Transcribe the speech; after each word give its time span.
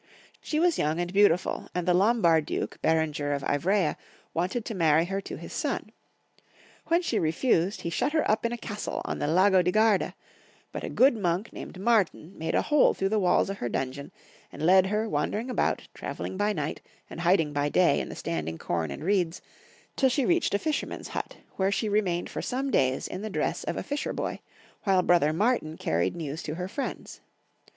She 0.41 0.59
was 0.59 0.79
young 0.79 0.99
and 0.99 1.13
beautiful, 1.13 1.69
and 1.75 1.87
the 1.87 1.93
Lombard 1.93 2.47
duke, 2.47 2.79
Berenger 2.81 3.33
of 3.33 3.43
Iv 3.47 3.67
rea, 3.67 3.95
wanted 4.33 4.65
to 4.65 4.73
marry 4.73 5.05
her 5.05 5.21
to 5.21 5.37
his 5.37 5.53
son. 5.53 5.91
When 6.87 7.03
she 7.03 7.19
re 7.19 7.31
fused, 7.31 7.81
he 7.81 7.91
shut 7.91 8.11
her 8.13 8.27
up 8.27 8.43
in 8.43 8.51
a 8.51 8.57
castle 8.57 9.03
on 9.05 9.19
the 9.19 9.27
Lago 9.27 9.61
di 9.61 9.71
Grarda; 9.71 10.15
but 10.71 10.83
a 10.83 10.89
good 10.89 11.15
monk 11.15 11.53
named 11.53 11.79
Martin 11.79 12.35
made 12.35 12.55
a 12.55 12.63
hole 12.63 12.95
through 12.95 13.09
the 13.09 13.19
walls 13.19 13.47
of 13.51 13.59
her 13.59 13.69
dungeon, 13.69 14.11
and 14.51 14.63
led 14.65 14.87
her 14.87 15.07
wandering 15.07 15.51
about, 15.51 15.87
traveling 15.93 16.35
by 16.35 16.51
night, 16.51 16.81
and 17.07 17.19
hiduig 17.21 17.53
by 17.53 17.69
day 17.69 17.99
hi 17.99 18.05
the 18.05 18.15
standing 18.15 18.57
com 18.57 18.89
and 18.89 19.03
reeds, 19.03 19.39
till 19.95 20.09
she 20.09 20.25
reached 20.25 20.55
a 20.55 20.57
fisherman's 20.57 21.09
hut, 21.09 21.37
where 21.57 21.71
she 21.71 21.87
remained 21.87 22.27
for 22.27 22.39
90 22.39 22.43
Young 22.43 22.43
Folk»' 22.43 22.47
Htstort/ 22.47 22.47
of 22.47 22.71
Germany. 22.71 22.87
some 22.87 22.93
days 22.95 23.07
in 23.17 23.21
the 23.21 23.29
dress 23.29 23.63
of 23.65 23.77
a 23.77 23.83
fisher 23.83 24.13
boy, 24.13 24.39
while 24.83 25.03
Brother 25.03 25.31
Martin 25.31 25.77
carried 25.77 26.15
news 26.15 26.41
to 26.41 26.55
her 26.55 26.67
friends. 26.67 27.21